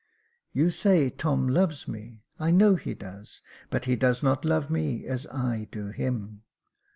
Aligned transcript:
You 0.51 0.71
say 0.71 1.11
Tom 1.11 1.47
loves 1.47 1.87
me; 1.87 2.23
I 2.39 2.49
know 2.49 2.73
he 2.73 2.95
does; 2.95 3.43
but 3.69 3.85
he 3.85 3.95
does 3.95 4.23
not 4.23 4.43
love 4.43 4.71
me 4.71 5.05
as 5.05 5.27
I 5.27 5.67
do 5.71 5.89
him. 5.89 6.41